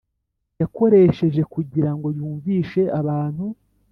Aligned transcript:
yakoresheje 0.61 1.41
kugira 1.53 1.89
ngo 1.95 2.07
yumvishe 2.17 2.81
abantu 2.99 3.45